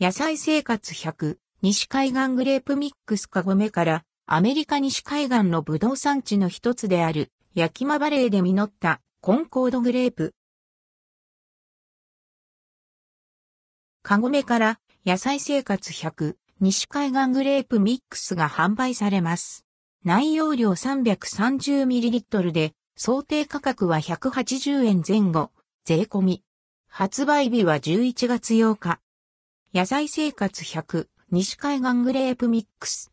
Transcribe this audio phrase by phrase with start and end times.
[0.00, 10.34] 野菜生活100、西海岸グレープミックスカゴメから、アメリカ西海岸のブドウ産地の一つである、ヤキマバレーで実ったコンコードグレープ。
[14.02, 19.64] カゴメから野菜生活100西海岸グレープミックスが販売されます。
[20.04, 25.52] 内容量 330ml で想定価格は180円前後、
[25.84, 26.42] 税込み。
[26.88, 29.03] 発売日は11月8日。
[29.74, 33.10] 野菜生活100西海岸グレープミックス。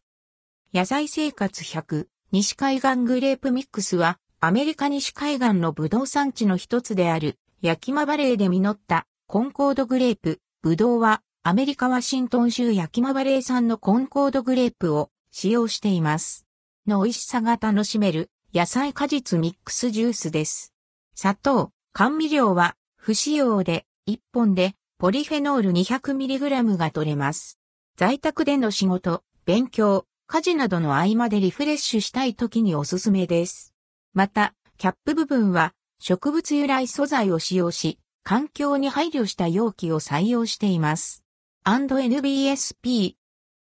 [0.71, 10.39] 野菜生活100西海岸グレープミックスはアメリカ西海岸のブドウ産地の一つである、ヤキマバレーで実ったコンコードグレープ。
[10.61, 16.45] ブドウはアメリカワシントン州ヤキマバレー産のコンコードグレープを使用しています。
[16.85, 20.75] の美味しさが楽しめる野菜果実ミックスジュースです。
[21.15, 27.57] 砂糖、甘味料は不使用で1本でポリフェノール 200mg が取れます。
[27.97, 33.73] 在宅での仕事、勉強、家事などの合間でリフレッシュしたい時におすすめです。
[34.13, 41.23] また、キャップ部分は植物由来素材を使用し、環境に配慮した容器を採用しています。
[41.65, 43.15] &NBSP。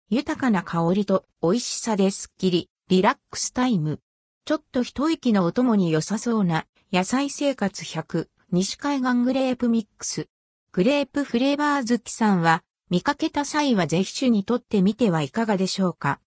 [0.09, 3.99] 豊かな香りと美味しさですっきり、リラックスタイム。
[4.45, 10.29] ちょっと一息のお供に良さそうな野菜生活100西海岸グレープミックス。
[10.77, 12.61] クレープフレーバー好きさんは
[12.91, 16.15] 見かけた際はぜひ種にとってみてはいかがでしょうか。